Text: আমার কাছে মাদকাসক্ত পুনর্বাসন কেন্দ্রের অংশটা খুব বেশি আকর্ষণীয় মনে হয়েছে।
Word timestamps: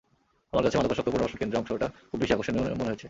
আমার 0.53 0.63
কাছে 0.63 0.77
মাদকাসক্ত 0.77 1.09
পুনর্বাসন 1.09 1.37
কেন্দ্রের 1.37 1.61
অংশটা 1.61 1.87
খুব 2.09 2.17
বেশি 2.21 2.31
আকর্ষণীয় 2.33 2.63
মনে 2.71 2.89
হয়েছে। 2.89 2.99